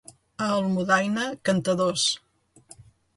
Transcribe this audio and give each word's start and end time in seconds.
A 0.43 0.45
Almudaina, 0.53 1.25
cantadors. 1.49 2.05